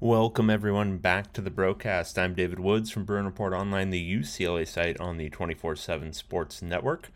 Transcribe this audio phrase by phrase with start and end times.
[0.00, 2.20] Welcome everyone back to the broadcast.
[2.20, 7.10] I'm David Woods from Bruin Report Online, the UCLA site on the 24/7 Sports Network,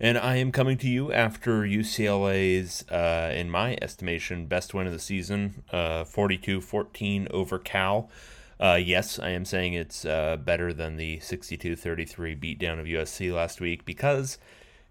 [0.00, 4.94] and I am coming to you after UCLA's, uh, in my estimation, best win of
[4.94, 8.08] the season, 42-14 uh, over Cal.
[8.58, 13.60] Uh, yes, I am saying it's uh, better than the 62-33 beatdown of USC last
[13.60, 14.38] week because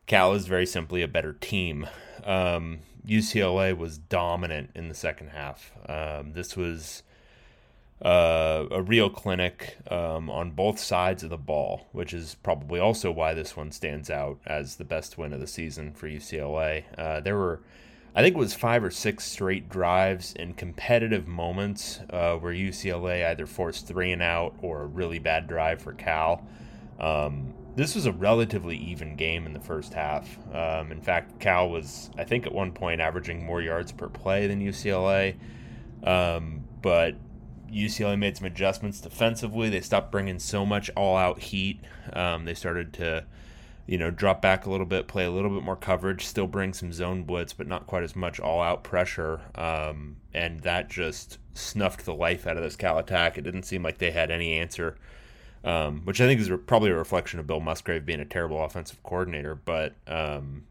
[0.05, 1.87] Cal is very simply a better team.
[2.23, 5.71] Um, UCLA was dominant in the second half.
[5.89, 7.01] Um, this was
[8.01, 13.11] uh, a real clinic um, on both sides of the ball, which is probably also
[13.11, 16.83] why this one stands out as the best win of the season for UCLA.
[16.97, 17.61] Uh, there were
[18.13, 23.25] I think it was five or six straight drives in competitive moments uh, where UCLA
[23.25, 26.45] either forced three and out or a really bad drive for Cal.
[26.99, 30.37] Um, this was a relatively even game in the first half.
[30.53, 34.45] Um, in fact, Cal was, I think, at one point averaging more yards per play
[34.47, 35.35] than UCLA.
[36.03, 37.15] Um, but
[37.71, 39.69] UCLA made some adjustments defensively.
[39.69, 41.81] They stopped bringing so much all out heat.
[42.13, 43.25] Um, they started to
[43.91, 46.73] you know, drop back a little bit, play a little bit more coverage, still bring
[46.73, 49.41] some zone blitz, but not quite as much all out pressure.
[49.55, 53.37] Um, and that just snuffed the life out of this Cal attack.
[53.37, 54.95] It didn't seem like they had any answer,
[55.63, 59.01] um, which I think is probably a reflection of Bill Musgrave being a terrible offensive
[59.03, 59.55] coordinator.
[59.55, 60.63] But um,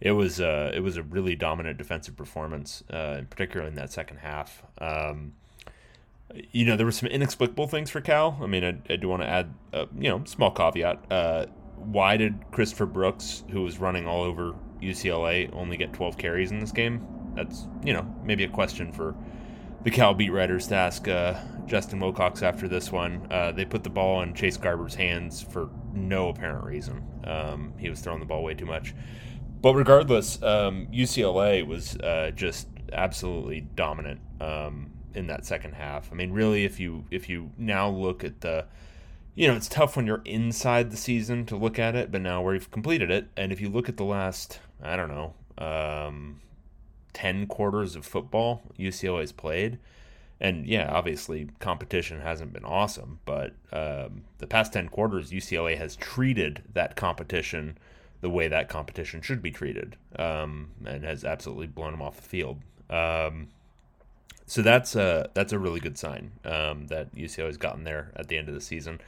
[0.00, 4.62] it was it was a really dominant defensive performance, uh, particularly in that second half.
[4.78, 5.32] Um,
[6.52, 8.38] you know, there were some inexplicable things for Cal.
[8.42, 11.04] I mean, I, I do want to add, a, you know, small caveat.
[11.10, 16.50] Uh, why did Christopher Brooks, who was running all over UCLA, only get 12 carries
[16.50, 17.06] in this game?
[17.34, 19.14] That's, you know, maybe a question for
[19.82, 21.34] the Cal beat writers to ask uh,
[21.66, 23.26] Justin Wilcox after this one.
[23.30, 27.02] Uh, they put the ball in Chase Garber's hands for no apparent reason.
[27.24, 28.94] Um, he was throwing the ball way too much.
[29.60, 36.10] But regardless, um, UCLA was uh, just absolutely dominant um, in that second half.
[36.12, 38.66] I mean, really, if you if you now look at the
[39.34, 42.42] you know, it's tough when you're inside the season to look at it, but now
[42.42, 43.28] we've completed it.
[43.36, 46.40] And if you look at the last, I don't know, um,
[47.14, 49.78] 10 quarters of football UCLA's played,
[50.38, 55.96] and yeah, obviously competition hasn't been awesome, but um, the past 10 quarters, UCLA has
[55.96, 57.78] treated that competition
[58.20, 62.22] the way that competition should be treated um, and has absolutely blown them off the
[62.22, 62.60] field.
[62.90, 63.48] Um,
[64.52, 68.28] so that's a that's a really good sign um, that UCLA has gotten there at
[68.28, 69.00] the end of the season.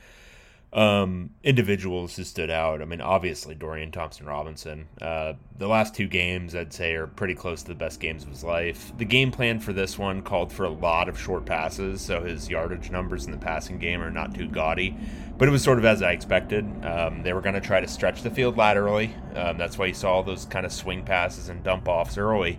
[0.72, 2.80] Um, individuals who stood out.
[2.80, 4.88] I mean, obviously Dorian Thompson Robinson.
[5.02, 8.30] Uh, the last two games, I'd say, are pretty close to the best games of
[8.30, 8.90] his life.
[8.96, 12.48] The game plan for this one called for a lot of short passes, so his
[12.48, 14.96] yardage numbers in the passing game are not too gaudy.
[15.36, 16.64] But it was sort of as I expected.
[16.86, 19.14] Um, they were going to try to stretch the field laterally.
[19.34, 22.58] Um, that's why you saw those kind of swing passes and dump offs early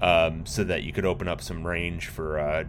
[0.00, 2.64] um, so that you could open up some range for uh,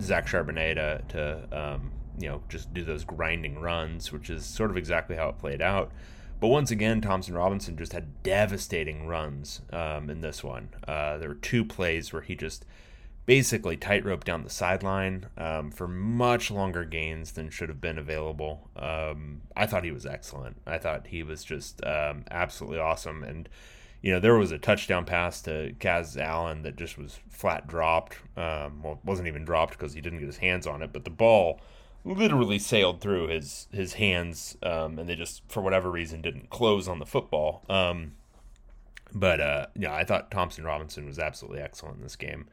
[0.00, 4.70] Zach Charbonnet to, to um, you know just do those grinding runs, which is sort
[4.70, 5.92] of exactly how it played out.
[6.40, 10.68] But once again, Thompson Robinson just had devastating runs um, in this one.
[10.86, 12.64] Uh, there were two plays where he just
[13.26, 18.70] basically tightrope down the sideline um, for much longer gains than should have been available.
[18.76, 20.56] Um, I thought he was excellent.
[20.66, 23.22] I thought he was just um, absolutely awesome.
[23.22, 23.48] And
[24.00, 28.16] you know, there was a touchdown pass to Kaz Allen that just was flat dropped.
[28.36, 31.10] Um, well, wasn't even dropped because he didn't get his hands on it, but the
[31.10, 31.60] ball
[32.04, 36.86] literally sailed through his his hands, um, and they just for whatever reason didn't close
[36.86, 37.64] on the football.
[37.68, 38.12] Um,
[39.12, 42.46] but uh, yeah, I thought Thompson Robinson was absolutely excellent in this game.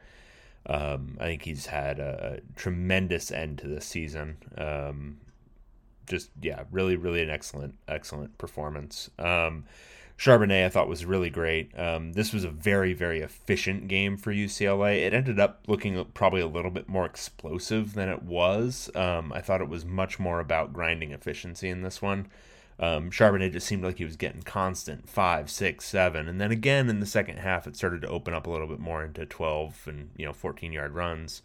[0.66, 4.38] Um, I think he's had a, a, tremendous end to this season.
[4.58, 5.18] Um,
[6.08, 9.10] just yeah, really, really an excellent, excellent performance.
[10.18, 11.78] Um, Charbonnet, I thought was really great.
[11.78, 15.06] Um, this was a very, very efficient game for UCLA.
[15.06, 18.90] It ended up looking probably a little bit more explosive than it was.
[18.94, 22.28] Um, I thought it was much more about grinding efficiency in this one.
[22.78, 26.90] Um, Charbonnet just seemed like he was getting constant five, six, seven, and then again
[26.90, 29.82] in the second half, it started to open up a little bit more into twelve
[29.86, 31.42] and you know fourteen yard runs.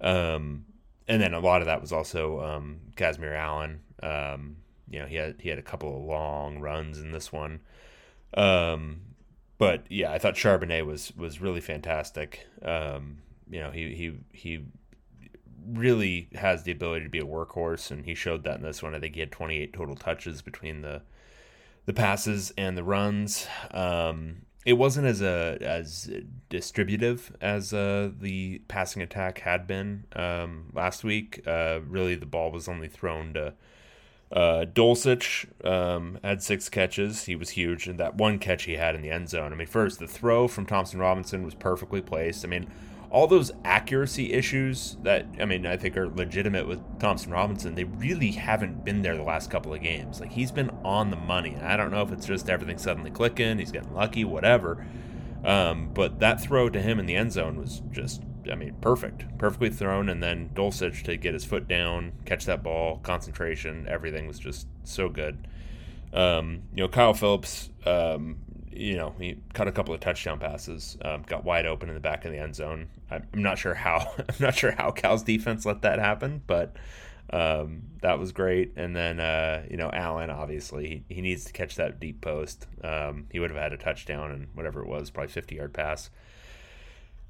[0.00, 0.64] Um,
[1.06, 3.80] and then a lot of that was also um, Kazmeir Allen.
[4.02, 4.56] Um,
[4.88, 7.60] you know, he had he had a couple of long runs in this one.
[8.34, 9.00] Um,
[9.58, 12.46] but yeah, I thought Charbonnet was was really fantastic.
[12.62, 13.18] Um,
[13.48, 14.64] you know, he he he
[15.66, 18.94] really has the ability to be a workhorse, and he showed that in this one.
[18.94, 21.02] I think he had 28 total touches between the
[21.86, 23.46] the passes and the runs.
[23.70, 26.10] Um, it wasn't as a as
[26.48, 31.42] distributive as uh, the passing attack had been um, last week.
[31.46, 33.54] Uh, really, the ball was only thrown to
[34.32, 37.24] uh, Dulcich um, had six catches.
[37.24, 39.52] He was huge, and that one catch he had in the end zone.
[39.52, 42.44] I mean, first the throw from Thompson Robinson was perfectly placed.
[42.44, 42.68] I mean,
[43.10, 47.84] all those accuracy issues that I mean I think are legitimate with Thompson Robinson, they
[47.84, 50.20] really haven't been there the last couple of games.
[50.20, 51.56] Like he's been on the money.
[51.56, 54.84] I don't know if it's just everything suddenly clicking, he's getting lucky, whatever.
[55.44, 59.38] Um, but that throw to him in the end zone was just, I mean, perfect,
[59.38, 60.08] perfectly thrown.
[60.08, 64.66] And then Dulcich to get his foot down, catch that ball, concentration, everything was just
[64.84, 65.46] so good.
[66.12, 68.38] Um, you know, Kyle Philips, um,
[68.72, 72.00] you know, he cut a couple of touchdown passes, um, got wide open in the
[72.00, 72.88] back of the end zone.
[73.10, 76.76] I'm, I'm not sure how, I'm not sure how Cal's defense let that happen, but
[77.30, 78.72] um, that was great.
[78.76, 82.66] And then, uh, you know, Allen, obviously, he, he, needs to catch that deep post.
[82.84, 86.10] Um, he would have had a touchdown and whatever it was, probably 50 yard pass.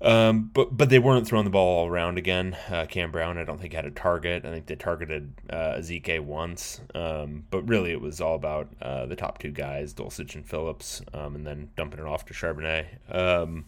[0.03, 2.57] Um, but but they weren't throwing the ball all around again.
[2.69, 4.45] Uh, Cam Brown, I don't think had a target.
[4.45, 9.07] I think they targeted uh, Ezeike once, um, but really it was all about uh,
[9.07, 12.87] the top two guys, Dulcich and Philips, um, and then dumping it off to Charbonnet.
[13.09, 13.65] Um,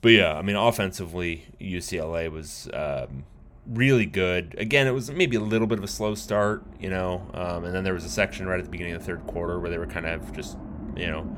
[0.00, 3.24] but yeah, I mean, offensively, UCLA was um,
[3.66, 4.54] really good.
[4.56, 7.74] Again, it was maybe a little bit of a slow start, you know, um, and
[7.74, 9.78] then there was a section right at the beginning of the third quarter where they
[9.78, 10.56] were kind of just,
[10.96, 11.36] you know,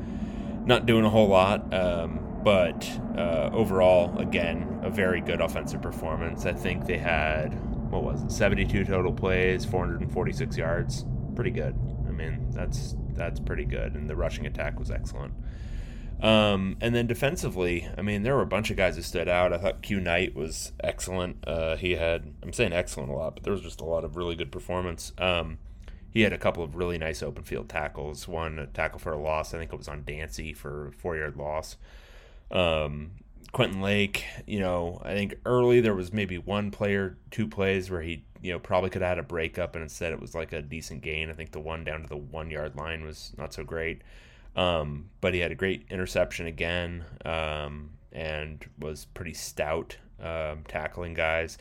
[0.64, 1.74] not doing a whole lot.
[1.74, 6.44] Um, but uh, overall, again, a very good offensive performance.
[6.44, 7.54] I think they had
[7.90, 11.04] what was it, 72 total plays, 446 yards.
[11.34, 11.74] Pretty good.
[12.06, 15.34] I mean, that's that's pretty good, and the rushing attack was excellent.
[16.20, 19.52] Um, and then defensively, I mean, there were a bunch of guys who stood out.
[19.52, 21.46] I thought Q Knight was excellent.
[21.46, 24.16] Uh, he had, I'm saying excellent a lot, but there was just a lot of
[24.16, 25.12] really good performance.
[25.18, 25.58] Um,
[26.10, 28.28] he had a couple of really nice open field tackles.
[28.28, 29.52] One tackle for a loss.
[29.52, 31.76] I think it was on Dancy for a four yard loss.
[32.54, 33.10] Um,
[33.52, 38.02] Quentin Lake, you know, I think early there was maybe one player, two plays where
[38.02, 40.62] he, you know, probably could have had a breakup, and instead it was like a
[40.62, 41.30] decent gain.
[41.30, 44.02] I think the one down to the one yard line was not so great.
[44.56, 51.14] Um, but he had a great interception again um, and was pretty stout um, tackling
[51.14, 51.58] guys.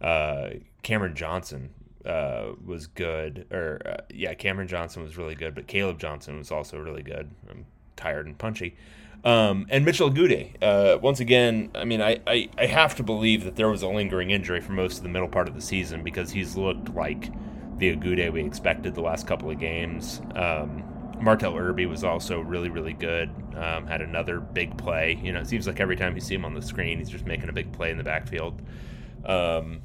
[0.00, 0.50] Uh,
[0.82, 1.70] Cameron Johnson
[2.04, 6.50] uh, was good, or uh, yeah, Cameron Johnson was really good, but Caleb Johnson was
[6.50, 7.30] also really good.
[7.48, 7.66] I'm
[7.96, 8.76] tired and punchy.
[9.24, 13.44] Um, and Mitchell Agude, uh, once again, I mean, I, I, I, have to believe
[13.44, 16.02] that there was a lingering injury for most of the middle part of the season
[16.02, 17.30] because he's looked like
[17.78, 20.20] the Agude we expected the last couple of games.
[20.34, 20.82] Um,
[21.20, 23.30] Martell Irby was also really, really good.
[23.56, 25.20] Um, had another big play.
[25.22, 27.26] You know, it seems like every time you see him on the screen, he's just
[27.26, 28.60] making a big play in the backfield.
[29.24, 29.82] Um,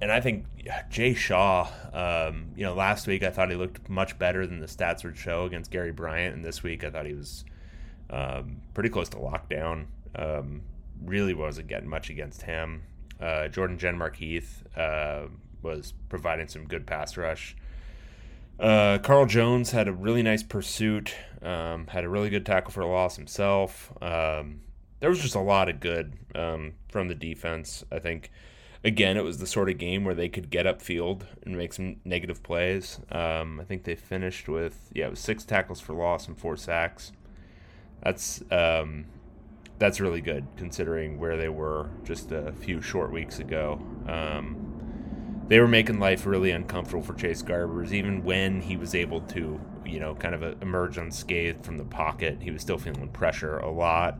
[0.00, 0.46] and I think
[0.90, 4.66] Jay Shaw, um, you know, last week I thought he looked much better than the
[4.66, 7.44] stats would show against Gary Bryant, and this week I thought he was
[8.10, 9.86] um, pretty close to lockdown.
[10.14, 10.62] Um,
[11.04, 12.82] really wasn't getting much against him.
[13.20, 15.26] Uh, Jordan Genmark Heath uh,
[15.62, 17.56] was providing some good pass rush.
[18.58, 22.84] Uh, Carl Jones had a really nice pursuit, um, had a really good tackle for
[22.84, 23.92] loss himself.
[24.02, 24.60] Um,
[25.00, 27.84] there was just a lot of good um, from the defense.
[27.90, 28.30] I think,
[28.84, 31.96] again, it was the sort of game where they could get upfield and make some
[32.04, 33.00] negative plays.
[33.10, 36.56] Um, I think they finished with, yeah, it was six tackles for loss and four
[36.56, 37.12] sacks.
[38.02, 39.04] That's um,
[39.78, 43.80] that's really good considering where they were just a few short weeks ago.
[44.08, 44.72] Um,
[45.48, 47.92] they were making life really uncomfortable for Chase Garbers.
[47.92, 52.38] Even when he was able to, you know, kind of emerge unscathed from the pocket,
[52.40, 54.18] he was still feeling pressure a lot.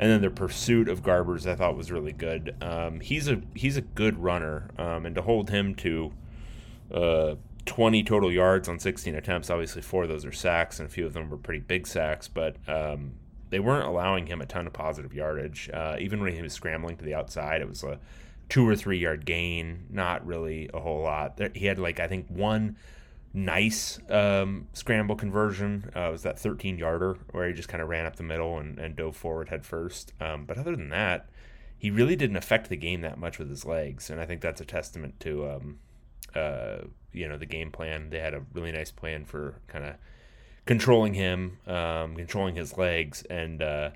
[0.00, 2.54] And then the pursuit of Garbers, I thought was really good.
[2.60, 6.12] Um, he's a he's a good runner, um, and to hold him to
[6.94, 7.34] uh,
[7.66, 11.04] 20 total yards on 16 attempts, obviously four of those are sacks, and a few
[11.04, 13.12] of them were pretty big sacks, but um,
[13.50, 15.68] they weren't allowing him a ton of positive yardage.
[15.72, 17.98] Uh, even when he was scrambling to the outside, it was a
[18.48, 21.40] two or three yard gain, not really a whole lot.
[21.54, 22.76] He had like I think one
[23.32, 25.90] nice um, scramble conversion.
[25.94, 28.78] Uh, was that 13 yarder where he just kind of ran up the middle and,
[28.78, 30.12] and dove forward head first.
[30.20, 31.28] Um, but other than that,
[31.78, 34.60] he really didn't affect the game that much with his legs, and I think that's
[34.60, 35.78] a testament to um,
[36.34, 36.78] uh,
[37.12, 38.10] you know the game plan.
[38.10, 39.94] They had a really nice plan for kind of
[40.66, 43.90] controlling him, um, controlling his legs, and uh,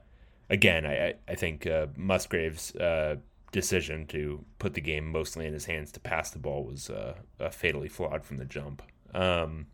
[0.48, 3.16] again, I I think uh, Musgrave's uh,
[3.50, 7.14] decision to put the game mostly in his hands to pass the ball was uh,
[7.50, 8.82] fatally flawed from the jump.
[9.14, 9.66] Um,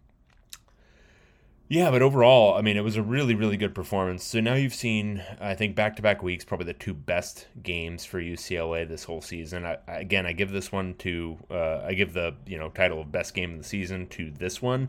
[1.70, 4.24] yeah, but overall, I mean, it was a really, really good performance.
[4.24, 8.06] So now you've seen, I think, back to back weeks, probably the two best games
[8.06, 9.66] for UCLA this whole season.
[9.66, 13.12] I, again, I give this one to, uh, I give the you know title of
[13.12, 14.88] best game of the season to this one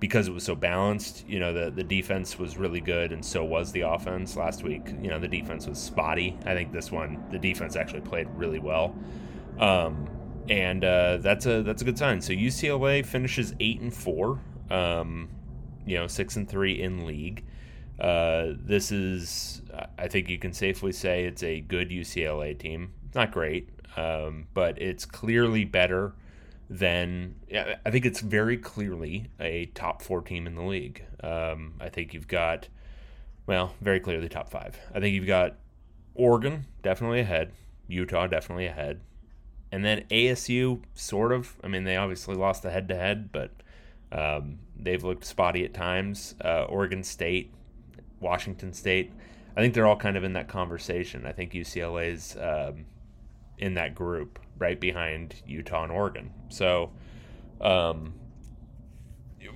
[0.00, 1.26] because it was so balanced.
[1.26, 4.86] You know, the the defense was really good, and so was the offense last week.
[5.00, 6.36] You know, the defense was spotty.
[6.44, 8.94] I think this one, the defense actually played really well,
[9.58, 10.08] um,
[10.48, 12.20] and uh, that's a that's a good sign.
[12.20, 14.40] So UCLA finishes eight and four.
[14.70, 15.28] Um,
[15.86, 17.44] you know, six and three in league.
[17.98, 19.62] Uh, this is,
[19.98, 22.92] I think you can safely say it's a good UCLA team.
[23.14, 26.14] not great, um, but it's clearly better
[26.70, 27.34] than.
[27.52, 31.02] I think it's very clearly a top four team in the league.
[31.22, 32.68] Um, I think you've got,
[33.46, 34.78] well, very clearly top five.
[34.94, 35.56] I think you've got
[36.14, 37.52] Oregon definitely ahead,
[37.88, 39.00] Utah definitely ahead,
[39.70, 41.56] and then ASU sort of.
[41.62, 43.50] I mean, they obviously lost the head to head, but
[44.12, 46.34] um, they've looked spotty at times.
[46.42, 47.52] Uh, Oregon State,
[48.20, 49.12] Washington State.
[49.56, 51.26] I think they're all kind of in that conversation.
[51.26, 52.86] I think UCLA's um,
[53.58, 56.32] in that group right behind Utah and Oregon.
[56.48, 56.92] So,
[57.60, 58.14] um,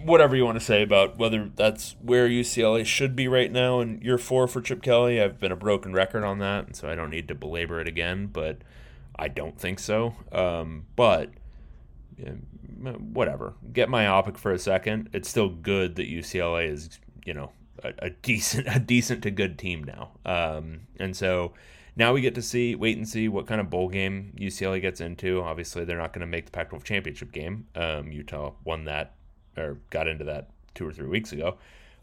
[0.04, 4.00] whatever you want to say about whether that's where UCLA should be right now in
[4.00, 6.94] year four for Chip Kelly, I've been a broken record on that, and so I
[6.94, 8.26] don't need to belabor it again.
[8.26, 8.58] But
[9.16, 10.14] I don't think so.
[10.32, 11.30] Um, but
[13.12, 13.54] whatever.
[13.72, 15.10] Get myopic for a second.
[15.12, 17.50] It's still good that UCLA is, you know,
[17.82, 20.10] a, a decent, a decent to good team now.
[20.24, 21.52] Um, and so
[21.96, 25.00] now we get to see, wait and see what kind of bowl game UCLA gets
[25.00, 25.42] into.
[25.42, 27.66] Obviously, they're not going to make the Pac-12 championship game.
[27.74, 29.14] Um, Utah won that
[29.56, 31.58] or got into that two or three weeks ago.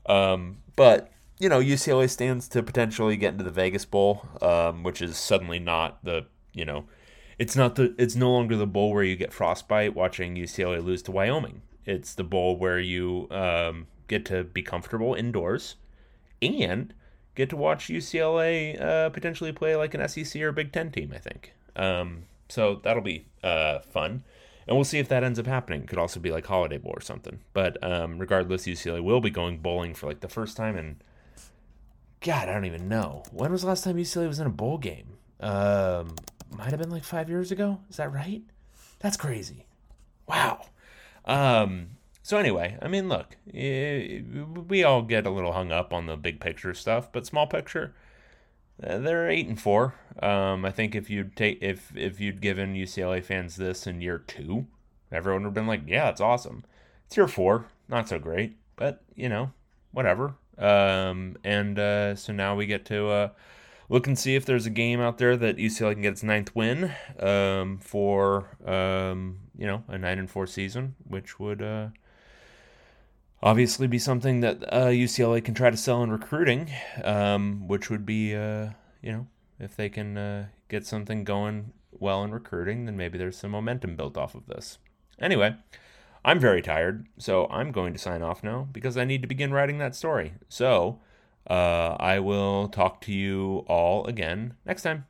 [0.05, 5.01] Um, but you know, UCLA stands to potentially get into the Vegas Bowl, um, which
[5.01, 6.85] is suddenly not the you know
[7.39, 11.01] it's not the it's no longer the bowl where you get frostbite watching UCLA lose
[11.03, 11.61] to Wyoming.
[11.85, 15.75] It's the bowl where you um, get to be comfortable indoors
[16.41, 16.93] and
[17.33, 21.13] get to watch UCLA uh, potentially play like an SEC or Big Ten team.
[21.15, 22.81] I think um, so.
[22.83, 24.23] That'll be uh, fun,
[24.67, 25.85] and we'll see if that ends up happening.
[25.85, 27.39] Could also be like Holiday Bowl or something.
[27.53, 30.97] But um, regardless, UCLA will be going bowling for like the first time in
[32.21, 34.77] God, I don't even know when was the last time UCLA was in a bowl
[34.77, 35.17] game.
[35.39, 36.15] Um,
[36.51, 37.79] might have been like five years ago.
[37.89, 38.43] Is that right?
[38.99, 39.65] That's crazy.
[40.27, 40.65] Wow.
[41.25, 41.91] Um,
[42.21, 46.39] so anyway, I mean, look, we all get a little hung up on the big
[46.39, 47.93] picture stuff, but small picture,
[48.83, 49.95] uh, they're eight and four.
[50.21, 54.19] Um, I think if you'd take if if you'd given UCLA fans this in year
[54.19, 54.67] two,
[55.11, 56.63] everyone would have been like, "Yeah, it's awesome."
[57.07, 59.51] It's year four, not so great, but you know,
[59.91, 60.35] whatever.
[60.57, 63.29] Um, and uh, so now we get to uh,
[63.89, 66.55] look and see if there's a game out there that UCLA can get its ninth
[66.55, 71.87] win um, for um, you know a nine and four season, which would uh,
[73.41, 76.69] obviously be something that uh, UCLA can try to sell in recruiting,
[77.03, 78.69] um, which would be uh,
[79.01, 79.27] you know
[79.59, 83.95] if they can uh, get something going well in recruiting, then maybe there's some momentum
[83.95, 84.77] built off of this.
[85.19, 85.55] Anyway.
[86.25, 89.53] I'm very tired, so I'm going to sign off now because I need to begin
[89.53, 90.33] writing that story.
[90.49, 90.99] So,
[91.47, 95.05] uh, I will talk to you all again next time.